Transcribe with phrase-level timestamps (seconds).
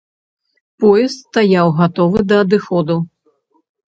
[0.83, 2.95] Поезд стаяў, гатовы да адыходу.